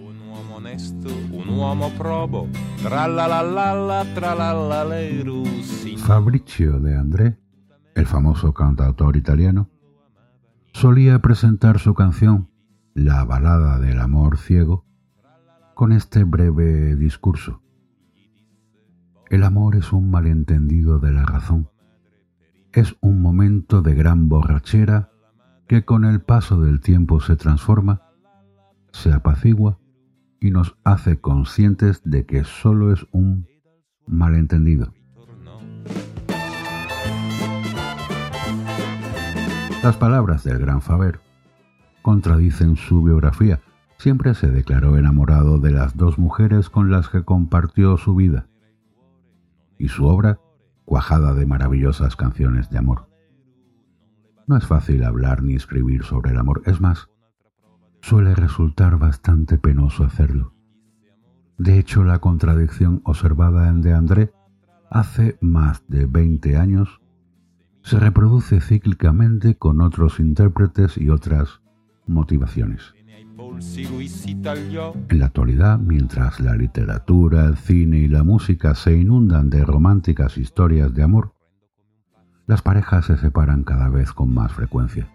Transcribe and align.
Un 0.00 0.28
uomo 0.28 0.56
onesto, 0.56 1.08
un 1.30 1.48
uomo 1.50 1.90
probo, 1.98 2.48
sin 5.62 5.98
Fabrizio 5.98 6.80
de 6.80 6.96
André, 6.96 7.38
el 7.94 8.06
famoso 8.06 8.54
cantautor 8.54 9.16
italiano, 9.16 9.68
solía 10.72 11.18
presentar 11.18 11.78
su 11.78 11.92
canción 11.92 12.48
La 12.94 13.24
balada 13.24 13.78
del 13.78 14.00
amor 14.00 14.38
ciego 14.38 14.86
con 15.74 15.92
este 15.92 16.24
breve 16.24 16.96
discurso. 16.96 17.60
El 19.28 19.44
amor 19.44 19.76
es 19.76 19.92
un 19.92 20.10
malentendido 20.10 20.98
de 20.98 21.12
la 21.12 21.26
razón. 21.26 21.68
Es 22.72 22.96
un 23.00 23.20
momento 23.20 23.82
de 23.82 23.94
gran 23.94 24.30
borrachera 24.30 25.10
que 25.68 25.84
con 25.84 26.06
el 26.06 26.22
paso 26.22 26.58
del 26.58 26.80
tiempo 26.80 27.20
se 27.20 27.36
transforma, 27.36 28.02
se 28.92 29.12
apacigua 29.12 29.78
y 30.40 30.50
nos 30.50 30.76
hace 30.84 31.20
conscientes 31.20 32.00
de 32.04 32.24
que 32.24 32.44
solo 32.44 32.92
es 32.92 33.06
un 33.12 33.46
malentendido. 34.06 34.92
Las 39.82 39.96
palabras 39.96 40.44
del 40.44 40.58
gran 40.58 40.82
Faber 40.82 41.20
contradicen 42.02 42.76
su 42.76 43.02
biografía. 43.02 43.60
Siempre 43.98 44.34
se 44.34 44.50
declaró 44.50 44.96
enamorado 44.96 45.58
de 45.58 45.72
las 45.72 45.96
dos 45.96 46.18
mujeres 46.18 46.70
con 46.70 46.90
las 46.90 47.08
que 47.08 47.22
compartió 47.22 47.98
su 47.98 48.14
vida 48.14 48.46
y 49.78 49.88
su 49.88 50.06
obra 50.06 50.40
cuajada 50.86 51.34
de 51.34 51.46
maravillosas 51.46 52.16
canciones 52.16 52.70
de 52.70 52.78
amor. 52.78 53.08
No 54.46 54.56
es 54.56 54.66
fácil 54.66 55.04
hablar 55.04 55.42
ni 55.42 55.54
escribir 55.54 56.02
sobre 56.02 56.30
el 56.30 56.38
amor, 56.38 56.62
es 56.64 56.80
más, 56.80 57.09
suele 58.00 58.34
resultar 58.34 58.98
bastante 58.98 59.58
penoso 59.58 60.04
hacerlo. 60.04 60.54
De 61.58 61.78
hecho, 61.78 62.04
la 62.04 62.20
contradicción 62.20 63.02
observada 63.04 63.68
en 63.68 63.82
De 63.82 63.92
André 63.92 64.32
hace 64.90 65.36
más 65.40 65.84
de 65.88 66.06
20 66.06 66.56
años 66.56 67.00
se 67.82 67.98
reproduce 67.98 68.60
cíclicamente 68.60 69.56
con 69.56 69.80
otros 69.80 70.20
intérpretes 70.20 70.96
y 70.98 71.10
otras 71.10 71.60
motivaciones. 72.06 72.94
En 75.08 75.18
la 75.18 75.26
actualidad, 75.26 75.78
mientras 75.78 76.40
la 76.40 76.54
literatura, 76.54 77.46
el 77.46 77.56
cine 77.56 77.98
y 77.98 78.08
la 78.08 78.22
música 78.22 78.74
se 78.74 78.96
inundan 78.96 79.50
de 79.50 79.64
románticas 79.64 80.38
historias 80.38 80.94
de 80.94 81.02
amor, 81.02 81.34
las 82.46 82.62
parejas 82.62 83.06
se 83.06 83.16
separan 83.16 83.64
cada 83.64 83.88
vez 83.88 84.12
con 84.12 84.32
más 84.34 84.52
frecuencia. 84.52 85.08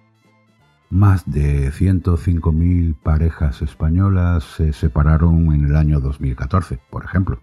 Más 0.89 1.29
de 1.29 1.71
105.000 1.71 2.95
parejas 3.01 3.61
españolas 3.61 4.43
se 4.43 4.71
separaron 4.71 5.51
en 5.53 5.65
el 5.65 5.75
año 5.75 5.99
2014, 5.99 6.79
por 6.89 7.03
ejemplo. 7.03 7.41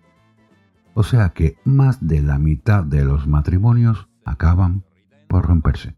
O 0.95 1.03
sea 1.03 1.31
que 1.31 1.57
más 1.65 2.07
de 2.07 2.23
la 2.23 2.39
mitad 2.39 2.85
de 2.85 3.05
los 3.05 3.27
matrimonios 3.27 4.09
acaban 4.25 4.85
por 5.27 5.47
romperse. 5.47 5.97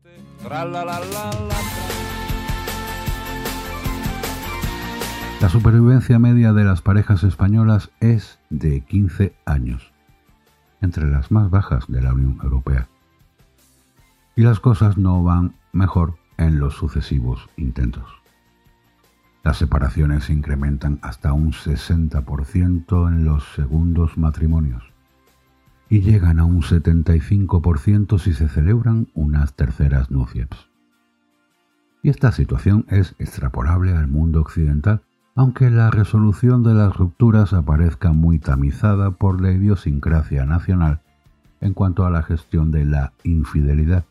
La 5.40 5.48
supervivencia 5.50 6.18
media 6.18 6.52
de 6.52 6.64
las 6.64 6.80
parejas 6.80 7.24
españolas 7.24 7.90
es 8.00 8.38
de 8.48 8.80
15 8.80 9.34
años, 9.44 9.92
entre 10.80 11.06
las 11.10 11.30
más 11.30 11.50
bajas 11.50 11.84
de 11.88 12.00
la 12.00 12.14
Unión 12.14 12.38
Europea. 12.42 12.88
Y 14.36 14.42
las 14.42 14.60
cosas 14.60 14.96
no 14.96 15.22
van 15.22 15.54
mejor 15.72 16.16
en 16.36 16.58
los 16.58 16.74
sucesivos 16.74 17.48
intentos. 17.56 18.04
Las 19.42 19.58
separaciones 19.58 20.24
se 20.24 20.32
incrementan 20.32 20.98
hasta 21.02 21.32
un 21.32 21.52
60% 21.52 23.08
en 23.08 23.24
los 23.24 23.44
segundos 23.54 24.16
matrimonios 24.16 24.82
y 25.88 26.00
llegan 26.00 26.38
a 26.38 26.44
un 26.44 26.62
75% 26.62 28.18
si 28.18 28.32
se 28.32 28.48
celebran 28.48 29.08
unas 29.14 29.54
terceras 29.54 30.10
nupcias. 30.10 30.48
Y 32.02 32.08
esta 32.08 32.32
situación 32.32 32.86
es 32.88 33.14
extrapolable 33.18 33.92
al 33.92 34.08
mundo 34.08 34.40
occidental, 34.40 35.02
aunque 35.34 35.70
la 35.70 35.90
resolución 35.90 36.62
de 36.62 36.74
las 36.74 36.96
rupturas 36.96 37.52
aparezca 37.52 38.12
muy 38.12 38.38
tamizada 38.38 39.10
por 39.10 39.40
la 39.40 39.52
idiosincrasia 39.52 40.46
nacional 40.46 41.00
en 41.60 41.74
cuanto 41.74 42.04
a 42.06 42.10
la 42.10 42.22
gestión 42.22 42.70
de 42.70 42.84
la 42.84 43.12
infidelidad, 43.24 44.04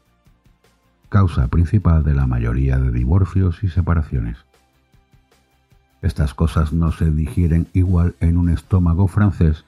causa 1.14 1.48
principal 1.48 2.04
de 2.04 2.16
la 2.16 2.26
mayoría 2.26 2.80
de 2.80 2.90
divorcios 2.92 3.64
y 3.64 3.70
separaciones. 3.70 4.36
Estas 6.02 6.34
cosas 6.34 6.74
no 6.74 6.92
se 6.92 7.12
digieren 7.12 7.68
igual 7.74 8.16
en 8.20 8.36
un 8.36 8.50
estómago 8.50 9.08
francés, 9.08 9.64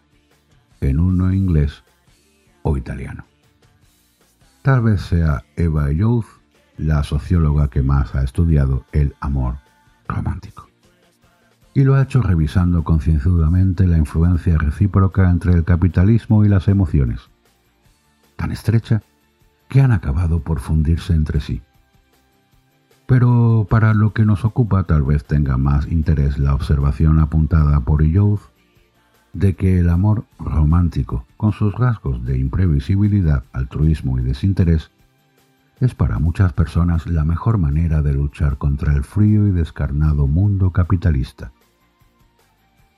en 0.82 1.00
uno 1.00 1.32
inglés 1.32 1.84
o 2.64 2.78
italiano. 2.78 3.26
Tal 4.64 4.82
vez 4.82 5.02
sea 5.02 5.44
Eva 5.56 5.92
Youth 5.92 6.26
la 6.80 7.04
socióloga 7.04 7.68
que 7.68 7.84
más 7.84 8.16
ha 8.16 8.24
estudiado 8.24 8.84
el 8.92 9.14
amor 9.20 9.58
romántico. 10.08 10.68
Y 11.76 11.84
lo 11.84 11.94
ha 11.94 12.02
hecho 12.02 12.24
revisando 12.24 12.84
concienzudamente 12.84 13.86
la 13.86 14.00
influencia 14.00 14.58
recíproca 14.58 15.30
entre 15.30 15.54
el 15.54 15.64
capitalismo 15.64 16.44
y 16.44 16.50
las 16.50 16.68
emociones, 16.70 17.20
tan 18.36 18.52
estrecha 18.52 19.04
que 19.68 19.81
han 19.81 19.92
acabado 19.92 20.40
por 20.40 20.59
fundirse 20.59 21.14
entre 21.14 21.40
sí. 21.40 21.62
Pero 23.06 23.68
para 23.70 23.94
lo 23.94 24.14
que 24.14 24.26
nos 24.26 24.46
ocupa 24.46 24.84
tal 24.84 25.03
vez 25.03 25.26
tenga 25.26 25.58
más 25.58 25.88
interés 25.88 26.38
la 26.40 26.56
observación 26.56 27.20
apuntada 27.20 27.80
por 27.81 28.03
Youth 28.03 28.42
de 29.34 29.56
que 29.56 29.80
el 29.80 29.90
amor 29.90 30.26
romántico, 30.40 31.26
con 31.38 31.52
sus 31.52 31.76
rasgos 31.76 32.24
de 32.26 32.38
imprevisibilidad, 32.38 33.44
altruismo 33.52 34.18
y 34.18 34.24
desinterés, 34.24 34.92
es 35.80 35.94
para 35.94 36.20
muchas 36.20 36.53
personas 36.53 37.06
la 37.06 37.26
mejor 37.26 37.58
manera 37.58 38.02
de 38.02 38.14
luchar 38.14 38.58
contra 38.58 38.94
el 38.94 39.03
frío 39.03 39.46
y 39.46 39.52
descarnado 39.52 40.26
mundo 40.26 40.72
capitalista. 40.72 41.52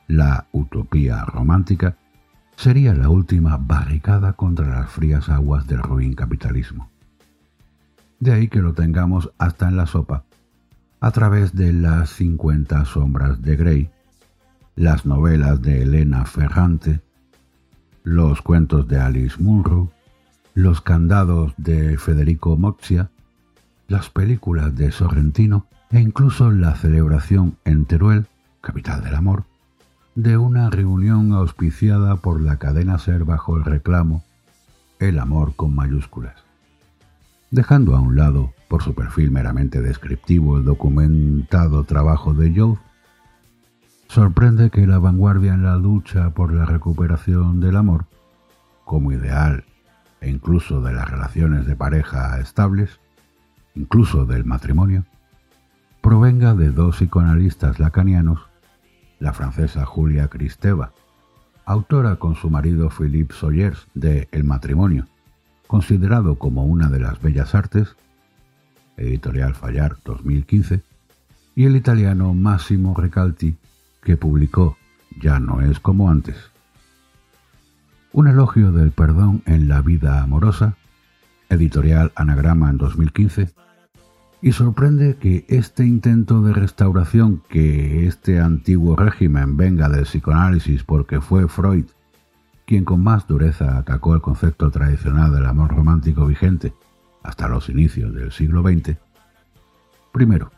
La 0.08 0.46
utopía 0.52 1.26
romántica 1.26 1.98
sería 2.58 2.94
la 2.96 3.10
última 3.10 3.58
barricada 3.58 4.34
contra 4.34 4.68
las 4.68 4.90
frías 4.90 5.30
aguas 5.30 5.68
del 5.68 5.78
ruin 5.78 6.16
capitalismo. 6.16 6.90
De 8.20 8.34
ahí 8.34 8.48
que 8.48 8.64
lo 8.64 8.74
tengamos 8.74 9.32
hasta 9.38 9.70
en 9.70 9.78
la 9.78 9.86
sopa, 9.86 10.24
a 11.00 11.12
través 11.12 11.54
de 11.54 11.72
las 11.72 12.10
50 12.10 12.84
sombras 12.86 13.44
de 13.44 13.56
Grey, 13.56 13.90
las 14.76 15.06
novelas 15.06 15.62
de 15.62 15.84
Elena 15.84 16.26
Ferrante, 16.26 17.00
los 18.04 18.42
cuentos 18.42 18.88
de 18.88 19.00
Alice 19.00 19.38
Munro, 19.40 19.92
los 20.56 20.82
candados 20.82 21.54
de 21.58 22.00
Federico 22.00 22.58
Moxia, 22.58 23.12
las 23.88 24.10
películas 24.10 24.76
de 24.76 24.92
Sorrentino 24.92 25.68
e 25.92 26.00
incluso 26.00 26.52
la 26.52 26.76
celebración 26.76 27.56
en 27.66 27.86
Teruel, 27.86 28.26
capital 28.62 29.04
del 29.04 29.14
amor, 29.14 29.44
de 30.18 30.36
una 30.36 30.72
reunión 30.72 31.32
auspiciada 31.32 32.16
por 32.16 32.42
la 32.42 32.58
cadena 32.58 32.98
Ser 32.98 33.24
bajo 33.24 33.56
el 33.56 33.64
reclamo 33.64 34.24
El 34.98 35.20
amor 35.20 35.56
con 35.56 35.76
mayúsculas. 35.76 36.34
Dejando 37.52 37.96
a 37.96 38.00
un 38.00 38.16
lado, 38.16 38.52
por 38.68 38.82
su 38.82 38.96
perfil 38.96 39.30
meramente 39.30 39.80
descriptivo, 39.80 40.58
el 40.58 40.66
documentado 40.66 41.84
trabajo 41.84 42.34
de 42.34 42.52
Youth, 42.52 42.80
sorprende 44.08 44.72
que 44.72 44.88
la 44.88 44.98
vanguardia 44.98 45.54
en 45.54 45.62
la 45.62 45.76
lucha 45.76 46.32
por 46.32 46.52
la 46.52 46.66
recuperación 46.66 47.60
del 47.60 47.76
amor, 47.76 48.06
como 48.86 49.12
ideal 49.12 49.66
e 50.20 50.32
incluso 50.32 50.82
de 50.82 50.94
las 50.94 51.12
relaciones 51.12 51.68
de 51.68 51.76
pareja 51.76 52.40
estables, 52.40 53.00
incluso 53.76 54.26
del 54.26 54.46
matrimonio, 54.46 55.06
provenga 56.02 56.56
de 56.56 56.72
dos 56.72 56.96
psicoanalistas 56.96 57.80
lacanianos, 57.80 58.40
la 59.20 59.34
francesa 59.34 59.86
Julia 59.86 60.28
Kristeva, 60.28 60.92
autora 61.66 62.16
con 62.16 62.36
su 62.36 62.50
marido 62.50 62.90
Philippe 62.90 63.34
Sawyers 63.34 63.88
de 63.94 64.28
El 64.32 64.44
matrimonio, 64.44 65.08
considerado 65.68 66.36
como 66.36 66.66
una 66.66 66.90
de 66.90 67.00
las 67.00 67.22
bellas 67.22 67.56
artes, 67.56 67.96
editorial 68.96 69.54
Fallar 69.54 69.98
2015, 70.04 70.82
y 71.56 71.66
el 71.66 71.76
italiano 71.76 72.34
Massimo 72.34 72.96
Recalti, 72.96 73.58
que 74.02 74.18
publicó 74.18 74.78
Ya 75.20 75.40
no 75.40 75.62
es 75.62 75.80
como 75.80 76.10
antes. 76.10 76.36
Un 78.14 78.28
elogio 78.28 78.72
del 78.72 78.92
perdón 78.92 79.42
en 79.46 79.68
la 79.68 79.82
vida 79.82 80.22
amorosa, 80.22 80.78
editorial 81.50 82.12
Anagrama 82.16 82.70
en 82.70 82.78
2015, 82.78 83.50
y 84.42 84.52
sorprende 84.52 85.18
que 85.18 85.46
este 85.50 85.86
intento 85.86 86.42
de 86.42 86.54
restauración, 86.54 87.42
que 87.50 88.08
este 88.08 88.40
antiguo 88.40 88.96
régimen 88.96 89.58
venga 89.58 89.90
del 89.90 90.04
psicoanálisis 90.04 90.84
porque 90.84 91.22
fue 91.22 91.48
Freud 91.48 91.86
quien 92.68 92.84
con 92.84 93.02
más 93.02 93.26
dureza 93.28 93.78
atacó 93.78 94.14
el 94.14 94.22
concepto 94.22 94.70
tradicional 94.70 95.32
del 95.32 95.46
amor 95.46 95.74
romántico 95.74 96.26
vigente 96.26 96.74
hasta 97.24 97.48
los 97.48 97.70
inicios 97.70 98.14
del 98.14 98.34
siglo 98.34 98.62
XX, 98.62 98.98
primero, 100.12 100.52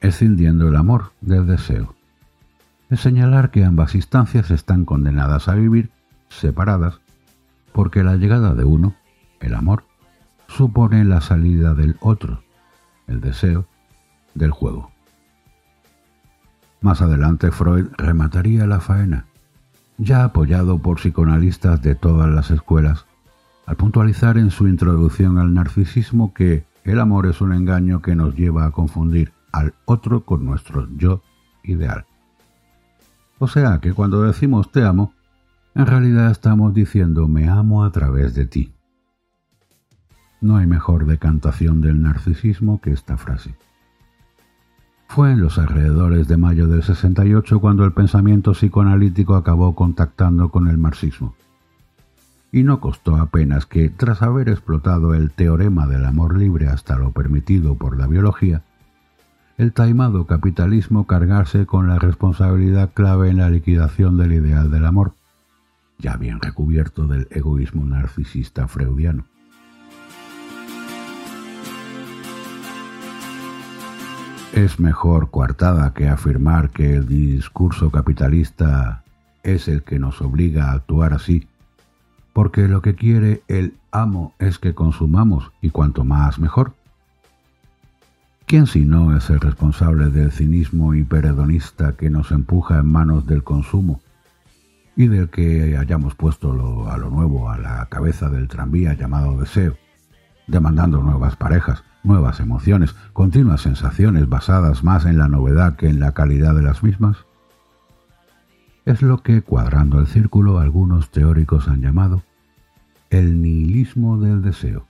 escindiendo 0.00 0.66
el 0.68 0.76
amor 0.76 1.12
del 1.20 1.46
deseo. 1.46 1.94
Es 2.88 3.00
señalar 3.00 3.50
que 3.50 3.62
ambas 3.62 3.94
instancias 3.94 4.50
están 4.50 4.86
condenadas 4.86 5.48
a 5.48 5.54
vivir 5.54 5.90
separadas 6.30 7.00
porque 7.72 8.02
la 8.02 8.16
llegada 8.16 8.54
de 8.54 8.64
uno, 8.64 8.94
el 9.40 9.54
amor, 9.54 9.84
supone 10.48 11.04
la 11.04 11.20
salida 11.20 11.74
del 11.74 11.96
otro, 12.00 12.42
el 13.06 13.20
deseo, 13.20 13.66
del 14.34 14.50
juego. 14.50 14.90
Más 16.80 17.00
adelante 17.00 17.50
Freud 17.50 17.86
remataría 17.96 18.66
la 18.66 18.80
faena, 18.80 19.26
ya 19.96 20.24
apoyado 20.24 20.78
por 20.78 20.98
psicoanalistas 20.98 21.80
de 21.80 21.94
todas 21.94 22.28
las 22.28 22.50
escuelas, 22.50 23.06
al 23.66 23.76
puntualizar 23.76 24.36
en 24.36 24.50
su 24.50 24.68
introducción 24.68 25.38
al 25.38 25.54
narcisismo 25.54 26.34
que 26.34 26.66
el 26.84 27.00
amor 27.00 27.26
es 27.26 27.40
un 27.40 27.54
engaño 27.54 28.02
que 28.02 28.14
nos 28.14 28.36
lleva 28.36 28.66
a 28.66 28.70
confundir 28.70 29.32
al 29.52 29.72
otro 29.86 30.24
con 30.24 30.44
nuestro 30.44 30.86
yo 30.96 31.22
ideal. 31.62 32.04
O 33.38 33.48
sea 33.48 33.78
que 33.78 33.92
cuando 33.92 34.22
decimos 34.22 34.70
te 34.70 34.84
amo, 34.84 35.14
en 35.74 35.86
realidad 35.86 36.30
estamos 36.30 36.74
diciendo 36.74 37.26
me 37.28 37.48
amo 37.48 37.84
a 37.84 37.90
través 37.90 38.34
de 38.34 38.46
ti. 38.46 38.73
No 40.44 40.58
hay 40.58 40.66
mejor 40.66 41.06
decantación 41.06 41.80
del 41.80 42.02
narcisismo 42.02 42.78
que 42.82 42.92
esta 42.92 43.16
frase. 43.16 43.54
Fue 45.08 45.32
en 45.32 45.40
los 45.40 45.56
alrededores 45.56 46.28
de 46.28 46.36
mayo 46.36 46.68
del 46.68 46.82
68 46.82 47.60
cuando 47.60 47.86
el 47.86 47.94
pensamiento 47.94 48.52
psicoanalítico 48.52 49.36
acabó 49.36 49.74
contactando 49.74 50.50
con 50.50 50.68
el 50.68 50.76
marxismo. 50.76 51.34
Y 52.52 52.62
no 52.62 52.78
costó 52.78 53.16
apenas 53.16 53.64
que, 53.64 53.88
tras 53.88 54.20
haber 54.20 54.50
explotado 54.50 55.14
el 55.14 55.30
teorema 55.30 55.86
del 55.86 56.04
amor 56.04 56.36
libre 56.36 56.68
hasta 56.68 56.98
lo 56.98 57.12
permitido 57.12 57.76
por 57.76 57.96
la 57.96 58.06
biología, 58.06 58.64
el 59.56 59.72
taimado 59.72 60.26
capitalismo 60.26 61.06
cargarse 61.06 61.64
con 61.64 61.88
la 61.88 61.98
responsabilidad 61.98 62.90
clave 62.92 63.30
en 63.30 63.38
la 63.38 63.48
liquidación 63.48 64.18
del 64.18 64.34
ideal 64.34 64.70
del 64.70 64.84
amor, 64.84 65.14
ya 65.96 66.18
bien 66.18 66.38
recubierto 66.38 67.06
del 67.06 67.28
egoísmo 67.30 67.86
narcisista 67.86 68.68
freudiano. 68.68 69.24
Es 74.54 74.78
mejor 74.78 75.32
coartada 75.32 75.94
que 75.94 76.08
afirmar 76.08 76.70
que 76.70 76.94
el 76.94 77.08
discurso 77.08 77.90
capitalista 77.90 79.02
es 79.42 79.66
el 79.66 79.82
que 79.82 79.98
nos 79.98 80.22
obliga 80.22 80.66
a 80.66 80.74
actuar 80.74 81.12
así, 81.12 81.48
porque 82.32 82.68
lo 82.68 82.80
que 82.80 82.94
quiere 82.94 83.42
el 83.48 83.74
amo 83.90 84.32
es 84.38 84.60
que 84.60 84.72
consumamos 84.72 85.50
y 85.60 85.70
cuanto 85.70 86.04
más 86.04 86.38
mejor. 86.38 86.72
¿Quién 88.46 88.68
si 88.68 88.84
no 88.84 89.16
es 89.16 89.28
el 89.28 89.40
responsable 89.40 90.10
del 90.10 90.30
cinismo 90.30 90.94
hiperedonista 90.94 91.96
que 91.96 92.08
nos 92.08 92.30
empuja 92.30 92.78
en 92.78 92.86
manos 92.86 93.26
del 93.26 93.42
consumo 93.42 94.02
y 94.94 95.08
del 95.08 95.30
que 95.30 95.76
hayamos 95.76 96.14
puesto 96.14 96.52
a 96.88 96.96
lo 96.96 97.10
nuevo 97.10 97.50
a 97.50 97.58
la 97.58 97.86
cabeza 97.86 98.30
del 98.30 98.46
tranvía 98.46 98.94
llamado 98.94 99.36
deseo, 99.36 99.76
demandando 100.46 101.02
nuevas 101.02 101.34
parejas, 101.34 101.82
nuevas 102.04 102.40
emociones, 102.40 102.94
continuas 103.12 103.62
sensaciones 103.62 104.28
basadas 104.28 104.84
más 104.84 105.06
en 105.06 105.18
la 105.18 105.28
novedad 105.28 105.76
que 105.76 105.88
en 105.88 106.00
la 106.00 106.12
calidad 106.12 106.54
de 106.54 106.62
las 106.62 106.82
mismas? 106.82 107.18
Es 108.84 109.00
lo 109.00 109.22
que, 109.22 109.42
cuadrando 109.42 109.98
el 109.98 110.06
círculo, 110.06 110.58
algunos 110.58 111.10
teóricos 111.10 111.68
han 111.68 111.80
llamado 111.80 112.22
el 113.10 113.40
nihilismo 113.40 114.18
del 114.18 114.42
deseo, 114.42 114.86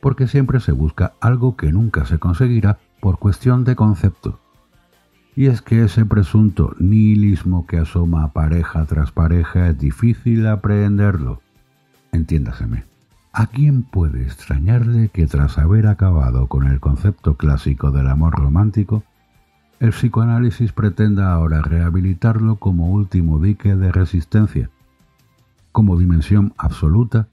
porque 0.00 0.28
siempre 0.28 0.60
se 0.60 0.72
busca 0.72 1.14
algo 1.20 1.56
que 1.56 1.72
nunca 1.72 2.04
se 2.04 2.18
conseguirá 2.18 2.78
por 3.00 3.18
cuestión 3.18 3.64
de 3.64 3.74
concepto. 3.74 4.38
Y 5.34 5.46
es 5.46 5.62
que 5.62 5.82
ese 5.82 6.04
presunto 6.04 6.76
nihilismo 6.78 7.66
que 7.66 7.78
asoma 7.78 8.32
pareja 8.32 8.84
tras 8.84 9.12
pareja 9.12 9.68
es 9.68 9.78
difícil 9.78 10.46
aprehenderlo. 10.46 11.40
Entiéndaseme. 12.12 12.91
¿A 13.34 13.46
quién 13.46 13.82
puede 13.82 14.24
extrañarle 14.24 15.08
que 15.08 15.26
tras 15.26 15.56
haber 15.56 15.86
acabado 15.86 16.48
con 16.48 16.66
el 16.66 16.80
concepto 16.80 17.38
clásico 17.38 17.90
del 17.90 18.08
amor 18.08 18.34
romántico, 18.34 19.04
el 19.80 19.92
psicoanálisis 19.92 20.72
pretenda 20.72 21.32
ahora 21.32 21.62
rehabilitarlo 21.62 22.56
como 22.56 22.90
último 22.90 23.38
dique 23.38 23.74
de 23.74 23.90
resistencia, 23.90 24.68
como 25.72 25.98
dimensión 25.98 26.52
absoluta 26.58 27.26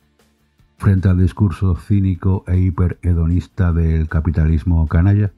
frente 0.77 1.09
al 1.09 1.19
discurso 1.19 1.75
cínico 1.75 2.45
e 2.47 2.57
hiperhedonista 2.57 3.73
del 3.73 4.07
capitalismo 4.07 4.87
canalla? 4.87 5.31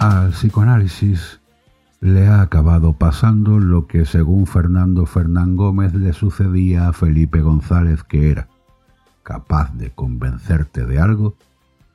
Al 0.00 0.30
psicoanálisis 0.30 1.37
le 2.00 2.28
ha 2.28 2.42
acabado 2.42 2.92
pasando 2.92 3.58
lo 3.58 3.86
que 3.86 4.04
según 4.04 4.46
Fernando 4.46 5.04
Fernán 5.04 5.56
Gómez 5.56 5.94
le 5.94 6.12
sucedía 6.12 6.88
a 6.88 6.92
Felipe 6.92 7.40
González, 7.40 8.04
que 8.04 8.30
era 8.30 8.48
capaz 9.24 9.74
de 9.74 9.90
convencerte 9.90 10.86
de 10.86 11.00
algo 11.00 11.34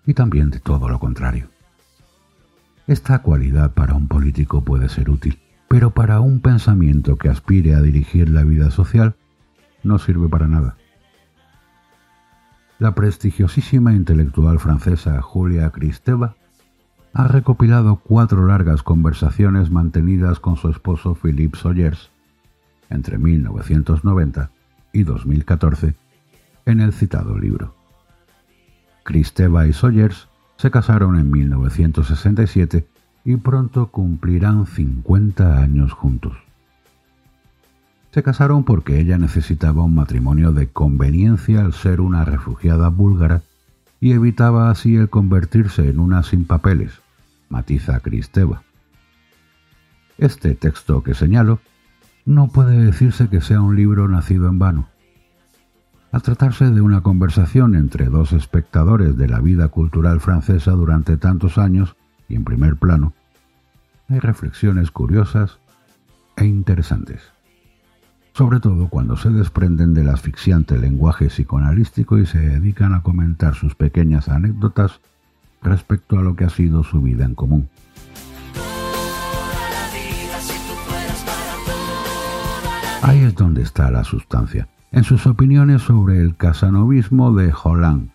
y 0.06 0.14
también 0.14 0.50
de 0.50 0.60
todo 0.60 0.90
lo 0.90 1.00
contrario. 1.00 1.48
Esta 2.86 3.20
cualidad 3.22 3.74
para 3.74 3.94
un 3.94 4.10
político 4.10 4.62
puede 4.62 4.90
ser 4.90 5.10
útil, 5.10 5.40
pero 5.70 5.92
para 5.92 6.20
un 6.20 6.42
pensamiento 6.42 7.16
que 7.16 7.30
aspire 7.30 7.74
a 7.74 7.82
dirigir 7.82 8.30
la 8.30 8.44
vida 8.44 8.72
social 8.72 9.16
no 9.84 10.00
sirve 10.00 10.28
para 10.28 10.48
nada. 10.48 10.76
La 12.78 12.94
prestigiosísima 12.94 13.94
intelectual 13.94 14.60
francesa 14.60 15.22
Julia 15.22 15.70
Kristeva 15.70 16.36
ha 17.14 17.28
recopilado 17.28 17.98
cuatro 17.98 18.48
largas 18.48 18.82
conversaciones 18.82 19.70
mantenidas 19.70 20.40
con 20.40 20.58
su 20.58 20.70
esposo 20.70 21.16
Philippe 21.16 21.58
Soyers 21.58 22.10
entre 22.90 23.18
1990 23.20 24.50
y 24.94 25.04
2014 25.04 25.96
en 26.66 26.82
el 26.82 26.92
citado 26.92 27.38
libro. 27.38 27.76
Cristeva 29.04 29.68
y 29.68 29.74
Soyers 29.74 30.28
se 30.58 30.72
casaron 30.72 31.20
en 31.20 31.30
1967 31.30 32.88
y 33.26 33.36
pronto 33.38 33.88
cumplirán 33.88 34.66
50 34.66 35.60
años 35.60 35.94
juntos. 35.94 36.34
Se 38.12 38.24
casaron 38.24 38.64
porque 38.64 39.00
ella 39.00 39.18
necesitaba 39.18 39.84
un 39.84 39.96
matrimonio 39.96 40.52
de 40.52 40.68
conveniencia 40.68 41.62
al 41.62 41.74
ser 41.74 42.02
una 42.02 42.26
refugiada 42.26 42.90
búlgara 42.90 43.42
y 44.00 44.12
evitaba 44.12 44.70
así 44.70 44.96
el 44.96 45.10
convertirse 45.10 45.90
en 45.90 46.00
una 46.00 46.24
sin 46.24 46.46
papeles, 46.46 47.03
matiza 47.54 48.00
Cristeva. 48.00 48.64
Este 50.18 50.56
texto 50.56 51.04
que 51.04 51.14
señalo 51.14 51.60
no 52.26 52.48
puede 52.48 52.84
decirse 52.84 53.30
que 53.30 53.42
sea 53.42 53.62
un 53.62 53.76
libro 53.76 54.08
nacido 54.08 54.48
en 54.48 54.58
vano. 54.58 54.90
Al 56.12 56.24
tratarse 56.24 56.72
de 56.72 56.82
una 56.82 57.02
conversación 57.02 57.76
entre 57.76 58.06
dos 58.06 58.34
espectadores 58.34 59.18
de 59.18 59.28
la 59.28 59.40
vida 59.40 59.68
cultural 59.68 60.20
francesa 60.20 60.72
durante 60.72 61.16
tantos 61.18 61.60
años 61.60 61.96
y 62.28 62.36
en 62.36 62.44
primer 62.44 62.76
plano, 62.78 63.14
hay 64.10 64.18
reflexiones 64.18 64.90
curiosas 64.90 65.60
e 66.36 66.46
interesantes, 66.46 67.22
sobre 68.34 68.60
todo 68.62 68.90
cuando 68.90 69.16
se 69.16 69.30
desprenden 69.30 69.94
del 69.94 70.10
asfixiante 70.10 70.80
lenguaje 70.80 71.28
psicoanalístico 71.28 72.18
y 72.18 72.26
se 72.26 72.40
dedican 72.40 72.96
a 72.96 73.04
comentar 73.04 73.54
sus 73.54 73.76
pequeñas 73.76 74.28
anécdotas 74.28 75.02
respecto 75.64 76.20
a 76.20 76.22
lo 76.22 76.36
que 76.36 76.46
ha 76.46 76.50
sido 76.50 76.84
su 76.84 77.02
vida 77.02 77.26
en 77.26 77.36
común. 77.36 77.70
Ahí 83.02 83.20
es 83.20 83.36
donde 83.36 83.62
está 83.62 83.92
la 83.92 84.06
sustancia, 84.06 84.70
en 84.92 85.04
sus 85.04 85.28
opiniones 85.28 85.82
sobre 85.82 86.22
el 86.22 86.38
casanovismo 86.38 87.34
de 87.34 87.54
Holland 87.54 88.12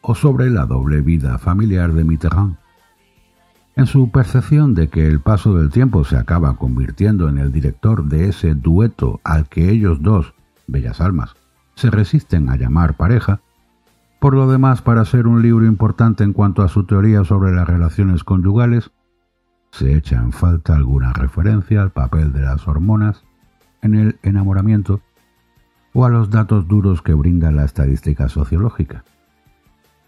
o 0.00 0.16
sobre 0.16 0.50
la 0.50 0.66
doble 0.66 1.00
vida 1.00 1.38
familiar 1.38 1.92
de 1.92 2.02
Mitterrand, 2.02 2.56
en 3.76 3.86
su 3.86 4.10
percepción 4.10 4.74
de 4.74 4.88
que 4.88 5.06
el 5.06 5.20
paso 5.20 5.56
del 5.56 5.70
tiempo 5.70 6.04
se 6.04 6.16
acaba 6.16 6.56
convirtiendo 6.56 7.28
en 7.28 7.38
el 7.38 7.52
director 7.52 8.04
de 8.04 8.28
ese 8.28 8.54
dueto 8.54 9.20
al 9.22 9.48
que 9.48 9.70
ellos 9.70 10.02
dos, 10.02 10.34
bellas 10.66 11.00
almas, 11.00 11.36
se 11.74 11.90
resisten 11.90 12.50
a 12.50 12.56
llamar 12.56 12.96
pareja, 12.96 13.40
Por 14.22 14.34
lo 14.34 14.48
demás, 14.48 14.82
para 14.82 15.04
ser 15.04 15.26
un 15.26 15.42
libro 15.42 15.66
importante 15.66 16.22
en 16.22 16.32
cuanto 16.32 16.62
a 16.62 16.68
su 16.68 16.84
teoría 16.84 17.24
sobre 17.24 17.50
las 17.50 17.66
relaciones 17.66 18.22
conyugales, 18.22 18.92
se 19.72 19.96
echa 19.96 20.14
en 20.14 20.30
falta 20.30 20.76
alguna 20.76 21.12
referencia 21.12 21.82
al 21.82 21.90
papel 21.90 22.32
de 22.32 22.42
las 22.42 22.68
hormonas 22.68 23.24
en 23.80 23.96
el 23.96 24.20
enamoramiento 24.22 25.00
o 25.92 26.04
a 26.04 26.08
los 26.08 26.30
datos 26.30 26.68
duros 26.68 27.02
que 27.02 27.14
brinda 27.14 27.50
la 27.50 27.64
estadística 27.64 28.28
sociológica. 28.28 29.02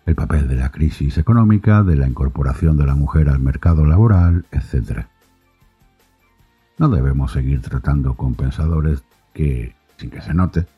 El 0.06 0.14
papel 0.14 0.46
de 0.46 0.54
la 0.54 0.70
crisis 0.70 1.18
económica, 1.18 1.82
de 1.82 1.96
la 1.96 2.06
incorporación 2.06 2.76
de 2.76 2.86
la 2.86 2.94
mujer 2.94 3.28
al 3.28 3.40
mercado 3.40 3.84
laboral, 3.84 4.46
etc. 4.52 5.06
No 6.78 6.88
debemos 6.88 7.32
seguir 7.32 7.62
tratando 7.62 8.14
con 8.14 8.36
pensadores 8.36 9.02
que, 9.32 9.74
sin 9.96 10.10
que 10.10 10.20
se 10.20 10.34
note, 10.34 10.68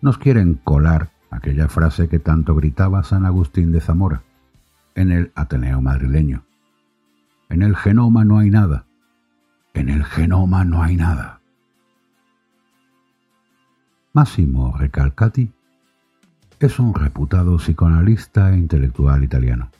nos 0.00 0.16
quieren 0.16 0.60
colar 0.62 1.10
aquella 1.34 1.68
frase 1.68 2.08
que 2.08 2.18
tanto 2.18 2.54
gritaba 2.54 3.02
San 3.02 3.26
Agustín 3.26 3.72
de 3.72 3.80
Zamora 3.80 4.22
en 4.94 5.10
el 5.10 5.32
Ateneo 5.34 5.80
madrileño. 5.80 6.44
En 7.48 7.62
el 7.62 7.76
genoma 7.76 8.24
no 8.24 8.38
hay 8.38 8.50
nada. 8.50 8.86
En 9.74 9.88
el 9.88 10.04
genoma 10.04 10.64
no 10.64 10.82
hay 10.82 10.96
nada. 10.96 11.40
Massimo 14.12 14.76
Recalcati 14.76 15.50
es 16.60 16.78
un 16.78 16.94
reputado 16.94 17.56
psicoanalista 17.56 18.52
e 18.52 18.56
intelectual 18.56 19.24
italiano. 19.24 19.70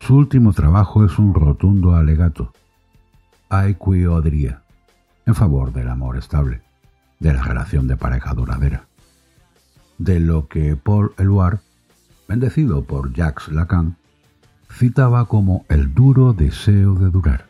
Su 0.00 0.16
último 0.16 0.52
trabajo 0.52 1.04
es 1.04 1.18
un 1.18 1.32
rotundo 1.32 1.94
alegato, 1.94 2.52
Odria, 3.48 4.62
en 5.24 5.34
favor 5.34 5.72
del 5.72 5.88
amor 5.88 6.16
estable, 6.16 6.62
de 7.20 7.32
la 7.32 7.42
relación 7.42 7.86
de 7.86 7.96
pareja 7.96 8.34
duradera, 8.34 8.86
de 9.98 10.20
lo 10.20 10.48
que 10.48 10.76
Paul 10.76 11.12
Eluard, 11.18 11.60
bendecido 12.28 12.84
por 12.84 13.12
Jacques 13.12 13.48
Lacan, 13.48 13.96
citaba 14.70 15.26
como 15.26 15.64
el 15.68 15.94
duro 15.94 16.32
deseo 16.32 16.94
de 16.94 17.10
durar. 17.10 17.46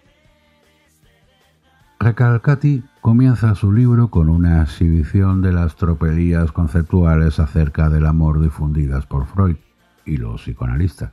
Recalcati 1.99 2.85
comienza 3.01 3.55
su 3.55 3.73
libro 3.73 4.09
con 4.09 4.29
una 4.29 4.63
exhibición 4.63 5.41
de 5.41 5.53
las 5.53 5.77
tropelías 5.77 6.53
conceptuales 6.53 7.41
acerca 7.41 7.89
del 7.89 8.07
amor 8.07 8.41
difundidas 8.41 9.07
por 9.07 9.27
Freud 9.27 9.57
y 10.05 10.19
los 10.19 10.43
psicoanalistas, 10.43 11.11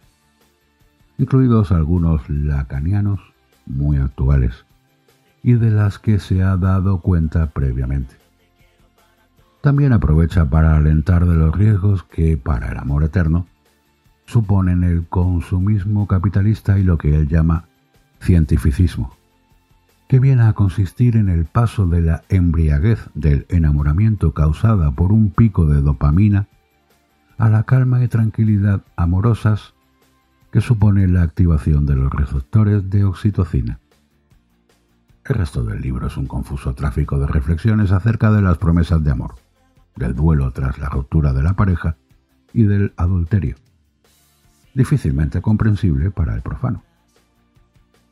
incluidos 1.17 1.71
algunos 1.71 2.29
lacanianos 2.29 3.21
muy 3.65 3.97
actuales 3.97 4.65
y 5.41 5.53
de 5.53 5.71
las 5.71 5.99
que 5.99 6.19
se 6.19 6.43
ha 6.43 6.57
dado 6.57 6.99
cuenta 7.01 7.47
previamente. 7.47 8.22
También 9.63 9.93
aprovecha 9.93 10.49
para 10.49 10.75
alentar 10.75 11.25
de 11.25 11.35
los 11.35 11.55
riesgos 11.55 12.03
que, 12.03 12.35
para 12.35 12.73
el 12.73 12.77
amor 12.77 13.05
eterno, 13.05 13.47
suponen 14.25 14.83
el 14.83 15.07
consumismo 15.07 16.05
capitalista 16.05 16.77
y 16.77 16.83
lo 16.83 16.97
que 16.97 17.15
él 17.15 17.29
llama 17.29 17.63
cientificismo 18.21 19.15
que 20.09 20.19
viene 20.19 20.43
a 20.43 20.53
consistir 20.53 21.15
en 21.15 21.29
el 21.29 21.45
paso 21.45 21.87
de 21.87 22.01
la 22.01 22.23
embriaguez 22.27 23.09
del 23.13 23.45
enamoramiento 23.49 24.33
causada 24.33 24.91
por 24.91 25.13
un 25.13 25.31
pico 25.31 25.65
de 25.65 25.81
dopamina 25.81 26.47
a 27.37 27.49
la 27.49 27.63
calma 27.63 28.03
y 28.03 28.09
tranquilidad 28.09 28.81
amorosas 28.97 29.73
que 30.51 30.59
supone 30.59 31.07
la 31.07 31.23
activación 31.23 31.85
de 31.85 31.95
los 31.95 32.11
receptores 32.11 32.89
de 32.89 33.05
oxitocina. 33.05 33.79
El 35.25 35.35
resto 35.35 35.63
del 35.63 35.81
libro 35.81 36.07
es 36.07 36.17
un 36.17 36.27
confuso 36.27 36.75
tráfico 36.75 37.17
de 37.17 37.27
reflexiones 37.27 37.93
acerca 37.93 38.29
de 38.29 38.41
las 38.41 38.57
promesas 38.57 39.01
de 39.03 39.09
amor, 39.09 39.35
del 39.95 40.15
duelo 40.15 40.51
tras 40.51 40.77
la 40.79 40.89
ruptura 40.89 41.33
de 41.33 41.43
la 41.43 41.53
pareja 41.53 41.95
y 42.53 42.63
del 42.63 42.93
adulterio, 42.97 43.55
difícilmente 44.73 45.41
comprensible 45.41 46.11
para 46.11 46.35
el 46.35 46.41
profano. 46.41 46.83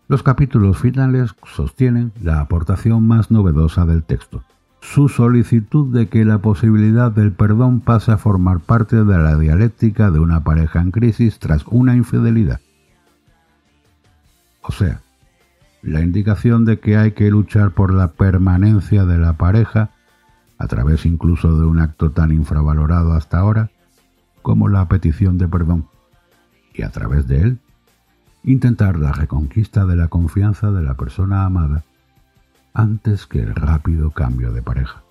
Los 0.07 0.23
capítulos 0.23 0.77
finales 0.77 1.33
sostienen 1.45 2.11
la 2.21 2.41
aportación 2.41 3.07
más 3.07 3.31
novedosa 3.31 3.85
del 3.85 4.03
texto, 4.03 4.43
su 4.81 5.07
solicitud 5.07 5.93
de 5.93 6.09
que 6.09 6.25
la 6.25 6.39
posibilidad 6.39 7.11
del 7.11 7.31
perdón 7.31 7.79
pase 7.79 8.11
a 8.11 8.17
formar 8.17 8.59
parte 8.59 9.05
de 9.05 9.17
la 9.17 9.37
dialéctica 9.37 10.11
de 10.11 10.19
una 10.19 10.43
pareja 10.43 10.81
en 10.81 10.91
crisis 10.91 11.39
tras 11.39 11.65
una 11.67 11.95
infidelidad. 11.95 12.59
O 14.63 14.71
sea, 14.71 15.01
la 15.81 16.01
indicación 16.01 16.65
de 16.65 16.79
que 16.79 16.97
hay 16.97 17.13
que 17.13 17.29
luchar 17.31 17.71
por 17.71 17.93
la 17.93 18.09
permanencia 18.09 19.05
de 19.05 19.17
la 19.17 19.33
pareja, 19.33 19.91
a 20.61 20.67
través 20.67 21.07
incluso 21.07 21.57
de 21.57 21.65
un 21.65 21.79
acto 21.79 22.11
tan 22.11 22.31
infravalorado 22.31 23.13
hasta 23.13 23.39
ahora 23.39 23.71
como 24.43 24.67
la 24.67 24.87
petición 24.87 25.39
de 25.39 25.47
perdón, 25.47 25.87
y 26.73 26.83
a 26.83 26.91
través 26.91 27.27
de 27.27 27.41
él 27.41 27.59
intentar 28.43 28.99
la 28.99 29.11
reconquista 29.11 29.87
de 29.87 29.95
la 29.95 30.07
confianza 30.07 30.71
de 30.71 30.83
la 30.83 30.93
persona 30.93 31.45
amada 31.45 31.83
antes 32.75 33.25
que 33.25 33.39
el 33.39 33.55
rápido 33.55 34.11
cambio 34.11 34.51
de 34.51 34.61
pareja. 34.61 35.01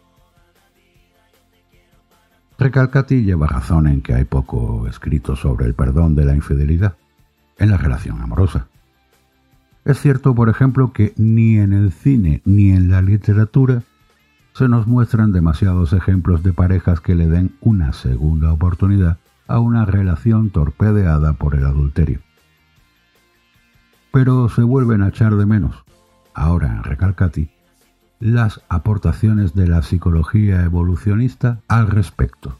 Recalcati 2.57 3.25
lleva 3.25 3.49
razón 3.49 3.88
en 3.88 4.02
que 4.02 4.14
hay 4.14 4.25
poco 4.25 4.87
escrito 4.87 5.35
sobre 5.35 5.66
el 5.66 5.75
perdón 5.75 6.14
de 6.14 6.26
la 6.26 6.35
infidelidad 6.37 6.95
en 7.59 7.71
la 7.71 7.76
relación 7.76 8.21
amorosa. 8.21 8.69
Es 9.85 9.99
cierto, 9.99 10.33
por 10.35 10.49
ejemplo, 10.49 10.92
que 10.92 11.12
ni 11.16 11.59
en 11.59 11.73
el 11.73 11.90
cine 11.90 12.40
ni 12.45 12.71
en 12.71 12.90
la 12.90 13.02
literatura 13.02 13.83
se 14.54 14.69
nos 14.69 14.87
muestran 14.87 15.33
demasiados 15.33 15.92
ejemplos 15.92 16.42
de 16.42 16.52
parejas 16.52 17.00
que 17.00 17.14
le 17.14 17.28
den 17.28 17.57
una 17.61 17.92
segunda 17.92 18.52
oportunidad 18.52 19.19
a 19.47 19.59
una 19.59 19.85
relación 19.85 20.50
torpedeada 20.50 21.33
por 21.33 21.54
el 21.54 21.66
adulterio 21.66 22.21
pero 24.12 24.49
se 24.49 24.62
vuelven 24.62 25.02
a 25.02 25.09
echar 25.09 25.37
de 25.37 25.47
menos, 25.47 25.85
ahora 26.35 26.69
en 26.69 26.83
Recalcati, 26.83 27.50
las 28.19 28.62
aportaciones 28.69 29.54
de 29.54 29.66
la 29.66 29.83
psicología 29.83 30.62
evolucionista 30.64 31.61
al 31.69 31.88
respecto. 31.88 32.59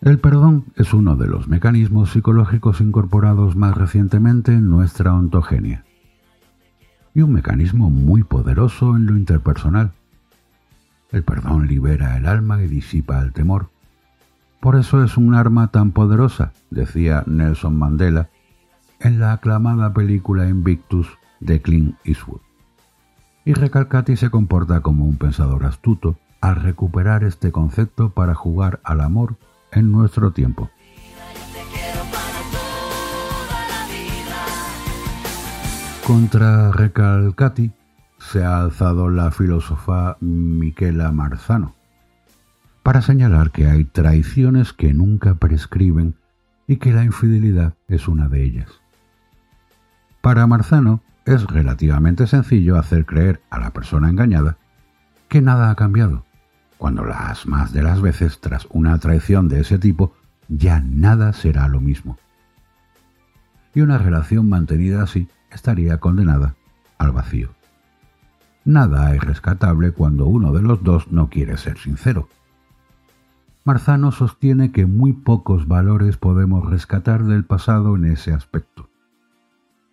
El 0.00 0.18
perdón 0.18 0.64
es 0.76 0.94
uno 0.94 1.16
de 1.16 1.28
los 1.28 1.48
mecanismos 1.48 2.10
psicológicos 2.10 2.80
incorporados 2.80 3.56
más 3.56 3.76
recientemente 3.76 4.52
en 4.52 4.68
nuestra 4.68 5.14
ontogenia, 5.14 5.84
y 7.14 7.20
un 7.20 7.32
mecanismo 7.32 7.90
muy 7.90 8.24
poderoso 8.24 8.96
en 8.96 9.06
lo 9.06 9.16
interpersonal. 9.16 9.92
El 11.12 11.24
perdón 11.24 11.66
libera 11.66 12.16
el 12.16 12.26
alma 12.26 12.62
y 12.62 12.66
disipa 12.66 13.20
el 13.20 13.32
temor. 13.32 13.68
Por 14.60 14.76
eso 14.76 15.04
es 15.04 15.16
un 15.16 15.34
arma 15.34 15.68
tan 15.68 15.92
poderosa, 15.92 16.52
decía 16.70 17.22
Nelson 17.26 17.78
Mandela, 17.78 18.30
en 18.98 19.20
la 19.20 19.32
aclamada 19.32 19.92
película 19.92 20.48
Invictus 20.48 21.06
de 21.40 21.60
Clint 21.60 21.96
Eastwood. 22.04 22.40
Y 23.44 23.52
Recalcati 23.54 24.16
se 24.16 24.30
comporta 24.30 24.80
como 24.80 25.04
un 25.04 25.18
pensador 25.18 25.66
astuto 25.66 26.16
al 26.40 26.56
recuperar 26.56 27.24
este 27.24 27.52
concepto 27.52 28.10
para 28.10 28.34
jugar 28.34 28.80
al 28.84 29.00
amor 29.00 29.36
en 29.70 29.92
nuestro 29.92 30.32
tiempo. 30.32 30.70
Contra 36.06 36.72
Recalcati 36.72 37.72
se 38.30 38.44
ha 38.44 38.60
alzado 38.60 39.10
la 39.10 39.30
filósofa 39.30 40.16
Michela 40.20 41.10
Marzano 41.10 41.74
para 42.82 43.02
señalar 43.02 43.50
que 43.50 43.66
hay 43.66 43.84
traiciones 43.84 44.72
que 44.72 44.94
nunca 44.94 45.34
prescriben 45.34 46.14
y 46.66 46.76
que 46.76 46.92
la 46.92 47.04
infidelidad 47.04 47.74
es 47.88 48.08
una 48.08 48.28
de 48.28 48.42
ellas. 48.44 48.68
Para 50.20 50.46
Marzano 50.46 51.02
es 51.24 51.44
relativamente 51.46 52.26
sencillo 52.26 52.78
hacer 52.78 53.06
creer 53.06 53.42
a 53.50 53.58
la 53.58 53.70
persona 53.70 54.08
engañada 54.08 54.56
que 55.28 55.42
nada 55.42 55.70
ha 55.70 55.74
cambiado, 55.74 56.24
cuando 56.78 57.04
las 57.04 57.46
más 57.46 57.72
de 57.72 57.82
las 57.82 58.00
veces 58.00 58.40
tras 58.40 58.66
una 58.70 58.98
traición 58.98 59.48
de 59.48 59.60
ese 59.60 59.78
tipo 59.78 60.14
ya 60.48 60.80
nada 60.80 61.32
será 61.32 61.68
lo 61.68 61.80
mismo. 61.80 62.18
Y 63.74 63.80
una 63.80 63.98
relación 63.98 64.48
mantenida 64.48 65.02
así 65.02 65.28
estaría 65.50 65.98
condenada 65.98 66.54
al 66.98 67.12
vacío. 67.12 67.50
Nada 68.64 69.14
es 69.14 69.22
rescatable 69.22 69.92
cuando 69.92 70.26
uno 70.26 70.52
de 70.52 70.62
los 70.62 70.82
dos 70.82 71.10
no 71.10 71.28
quiere 71.28 71.56
ser 71.56 71.78
sincero. 71.78 72.28
Marzano 73.64 74.12
sostiene 74.12 74.72
que 74.72 74.86
muy 74.86 75.12
pocos 75.12 75.68
valores 75.68 76.16
podemos 76.16 76.68
rescatar 76.68 77.24
del 77.24 77.44
pasado 77.44 77.96
en 77.96 78.06
ese 78.06 78.32
aspecto 78.32 78.88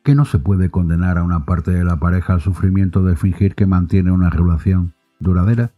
que 0.04 0.16
no 0.16 0.26
se 0.26 0.40
puede 0.40 0.72
condenar 0.72 1.18
a 1.18 1.24
una 1.24 1.46
parte 1.46 1.72
de 1.72 1.84
la 1.84 1.98
pareja 1.98 2.34
al 2.34 2.42
sufrimiento 2.42 3.04
de 3.04 3.16
fingir 3.16 3.56
que 3.56 3.66
mantiene 3.66 4.12
una 4.12 4.30
relación 4.30 4.94
duradera 5.20 5.72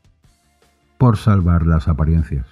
por 0.97 1.17
salvar 1.17 1.65
las 1.65 1.87
apariencias. 1.87 2.45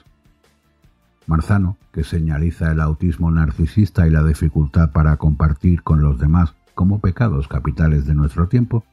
Marzano, 1.27 1.77
que 1.93 2.03
señaliza 2.03 2.71
el 2.71 2.81
autismo 2.81 3.29
narcisista 3.29 4.07
y 4.07 4.09
la 4.09 4.23
dificultad 4.23 4.91
para 4.91 5.15
compartir 5.17 5.83
con 5.83 6.01
los 6.01 6.19
demás 6.19 6.55
como 6.73 6.99
pecados 6.99 7.47
capitales 7.47 8.05
de 8.05 8.15
nuestro 8.15 8.47
tiempo, 8.47 8.83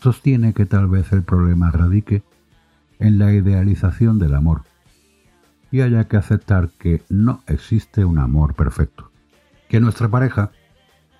sostiene 0.00 0.52
que 0.52 0.66
tal 0.66 0.88
vez 0.88 1.12
el 1.12 1.22
problema 1.22 1.70
radique 1.70 2.22
en 2.98 3.18
la 3.18 3.32
idealización 3.32 4.18
del 4.18 4.34
amor, 4.34 4.62
y 5.70 5.82
haya 5.82 6.08
que 6.08 6.16
aceptar 6.16 6.70
que 6.70 7.02
no 7.08 7.42
existe 7.46 8.04
un 8.04 8.18
amor 8.18 8.54
perfecto, 8.54 9.10
que 9.68 9.80
nuestra 9.80 10.08
pareja 10.08 10.50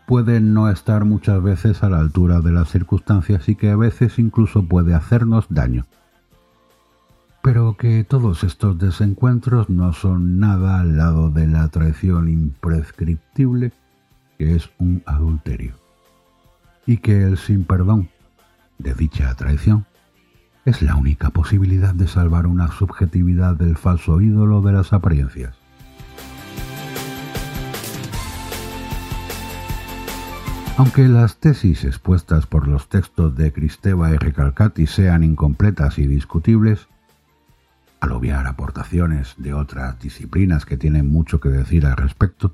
puede 0.07 0.41
no 0.41 0.71
estar 0.71 1.05
muchas 1.05 1.43
veces 1.43 1.83
a 1.83 1.91
la 1.91 1.99
altura 1.99 2.41
de 2.41 2.53
las 2.53 2.71
circunstancias 2.71 3.49
y 3.49 3.57
que 3.57 3.71
a 3.71 3.77
veces 3.77 4.19
incluso 4.19 4.65
puede 4.65 4.95
hacernos 4.95 5.47
daño. 5.51 5.85
Pero 7.43 7.77
que 7.77 8.05
todos 8.05 8.43
estos 8.43 8.79
desencuentros 8.79 9.69
no 9.69 9.93
son 9.93 10.41
nada 10.41 10.81
al 10.81 10.97
lado 10.97 11.31
de 11.31 11.47
la 11.47 11.69
traición 11.69 12.29
imprescriptible 12.29 13.73
que 14.39 14.57
es 14.57 14.71
un 14.79 15.03
adulterio. 15.07 15.75
Y 16.87 16.99
que 16.99 17.23
el 17.23 17.37
sin 17.37 17.65
perdón 17.65 18.09
de 18.79 18.95
dicha 18.95 19.35
traición 19.35 19.87
es 20.65 20.83
la 20.83 20.97
única 20.97 21.31
posibilidad 21.31 21.95
de 21.95 22.07
salvar 22.09 22.47
una 22.47 22.69
subjetividad 22.69 23.55
del 23.55 23.77
falso 23.77 24.21
ídolo 24.21 24.61
de 24.61 24.73
las 24.73 24.93
apariencias. 24.93 25.57
Aunque 30.77 31.09
las 31.09 31.39
tesis 31.39 31.85
expuestas 31.85 32.47
por 32.47 32.69
los 32.69 32.89
textos 32.89 33.35
de 33.35 33.53
Cristeva 33.53 34.13
y 34.13 34.17
Recalcati 34.17 34.87
sean 34.87 35.25
incompletas 35.25 35.99
y 35.99 36.07
discutibles, 36.07 36.87
al 38.01 38.13
obviar 38.13 38.47
aportaciones 38.47 39.35
de 39.39 39.55
otras 39.55 39.99
disciplinas 39.99 40.67
que 40.67 40.77
tienen 40.77 41.11
mucho 41.11 41.41
que 41.41 41.49
decir 41.49 41.85
al 41.85 41.97
respecto, 41.97 42.53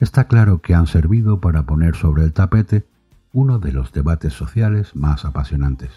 está 0.00 0.26
claro 0.26 0.60
que 0.60 0.74
han 0.74 0.88
servido 0.88 1.40
para 1.40 1.62
poner 1.62 1.94
sobre 1.94 2.24
el 2.24 2.32
tapete 2.32 2.84
uno 3.36 3.58
de 3.58 3.70
los 3.70 3.92
debates 3.92 4.32
sociales 4.32 4.96
más 4.96 5.26
apasionantes. 5.26 5.90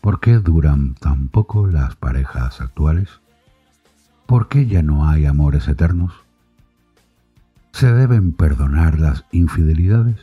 ¿Por 0.00 0.20
qué 0.20 0.38
duran 0.38 0.94
tan 0.94 1.28
poco 1.28 1.66
las 1.66 1.96
parejas 1.96 2.62
actuales? 2.62 3.10
¿Por 4.24 4.48
qué 4.48 4.66
ya 4.66 4.80
no 4.80 5.06
hay 5.06 5.26
amores 5.26 5.68
eternos? 5.68 6.14
¿Se 7.72 7.92
deben 7.92 8.32
perdonar 8.32 8.98
las 8.98 9.26
infidelidades? 9.32 10.16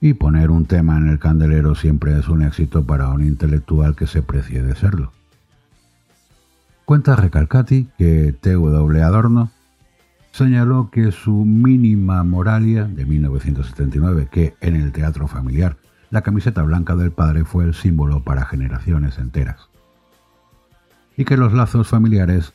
Y 0.00 0.14
poner 0.14 0.52
un 0.52 0.66
tema 0.66 0.96
en 0.96 1.08
el 1.08 1.18
candelero 1.18 1.74
siempre 1.74 2.16
es 2.16 2.28
un 2.28 2.42
éxito 2.42 2.84
para 2.84 3.08
un 3.08 3.24
intelectual 3.24 3.96
que 3.96 4.06
se 4.06 4.22
precie 4.22 4.62
de 4.62 4.76
serlo. 4.76 5.10
Cuenta 6.84 7.16
Recalcati 7.16 7.88
que 7.98 8.32
T.W. 8.32 9.02
Adorno 9.02 9.50
señaló 10.34 10.90
que 10.90 11.12
su 11.12 11.44
mínima 11.44 12.24
moralia 12.24 12.86
de 12.86 13.06
1979, 13.06 14.26
que 14.32 14.56
en 14.60 14.74
el 14.74 14.90
teatro 14.90 15.28
familiar 15.28 15.76
la 16.10 16.22
camiseta 16.22 16.62
blanca 16.62 16.96
del 16.96 17.12
padre 17.12 17.44
fue 17.44 17.64
el 17.64 17.72
símbolo 17.72 18.24
para 18.24 18.44
generaciones 18.44 19.18
enteras, 19.18 19.68
y 21.16 21.24
que 21.24 21.36
los 21.36 21.52
lazos 21.52 21.86
familiares 21.86 22.52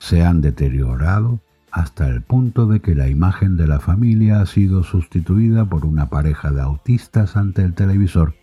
se 0.00 0.24
han 0.24 0.40
deteriorado 0.40 1.38
hasta 1.70 2.08
el 2.08 2.22
punto 2.22 2.66
de 2.66 2.80
que 2.80 2.96
la 2.96 3.06
imagen 3.06 3.56
de 3.56 3.68
la 3.68 3.78
familia 3.78 4.40
ha 4.40 4.46
sido 4.46 4.82
sustituida 4.82 5.64
por 5.64 5.86
una 5.86 6.10
pareja 6.10 6.50
de 6.50 6.60
autistas 6.60 7.36
ante 7.36 7.62
el 7.62 7.74
televisor 7.74 8.34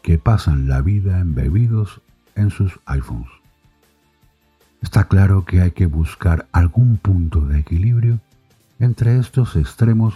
que 0.00 0.16
pasan 0.16 0.68
la 0.68 0.80
vida 0.80 1.20
embebidos 1.20 2.00
en 2.34 2.48
sus 2.48 2.80
iPhones. 2.86 3.37
Está 4.82 5.04
claro 5.04 5.44
que 5.44 5.60
hay 5.60 5.72
que 5.72 5.86
buscar 5.86 6.46
algún 6.52 6.96
punto 6.96 7.40
de 7.40 7.58
equilibrio 7.58 8.20
entre 8.78 9.18
estos 9.18 9.56
extremos 9.56 10.14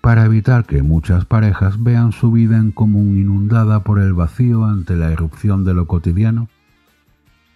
para 0.00 0.24
evitar 0.24 0.64
que 0.64 0.82
muchas 0.82 1.24
parejas 1.24 1.82
vean 1.82 2.12
su 2.12 2.30
vida 2.32 2.56
en 2.56 2.72
común 2.72 3.16
inundada 3.16 3.82
por 3.82 4.00
el 4.00 4.14
vacío 4.14 4.64
ante 4.64 4.96
la 4.96 5.10
irrupción 5.10 5.64
de 5.64 5.74
lo 5.74 5.86
cotidiano 5.86 6.48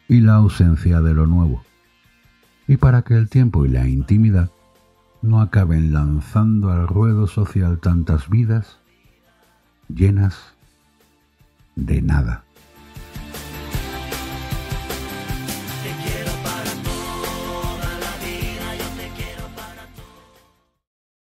y 0.08 0.20
la 0.20 0.34
ausencia 0.34 1.00
de 1.00 1.14
lo 1.14 1.26
nuevo 1.26 1.62
y 2.66 2.76
para 2.76 3.02
que 3.02 3.14
el 3.14 3.28
tiempo 3.28 3.66
y 3.66 3.68
la 3.68 3.88
intimidad 3.88 4.50
no 5.22 5.40
acaben 5.40 5.92
lanzando 5.92 6.70
al 6.70 6.86
ruedo 6.86 7.26
social 7.26 7.78
tantas 7.78 8.28
vidas 8.28 8.78
llenas 9.88 10.54
de 11.76 12.02
nada. 12.02 12.43